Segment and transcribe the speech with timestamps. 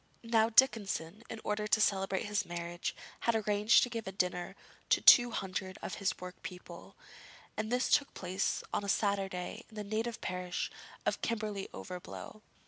[0.23, 4.55] Now Dickinson, in order to celebrate his marriage, had arranged to give a dinner
[4.89, 6.95] to two hundred of his workpeople,
[7.55, 10.71] and this took place on a Saturday in his native parish
[11.05, 12.41] of Kirkby Overblow.